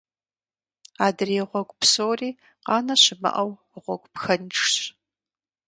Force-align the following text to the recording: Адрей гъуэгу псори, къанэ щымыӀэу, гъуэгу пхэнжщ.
Адрей 1.05 1.41
гъуэгу 1.49 1.77
псори, 1.81 2.29
къанэ 2.65 2.95
щымыӀэу, 3.03 3.51
гъуэгу 3.83 4.09
пхэнжщ. 4.13 4.73